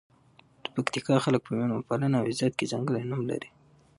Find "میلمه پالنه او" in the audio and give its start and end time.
1.57-2.25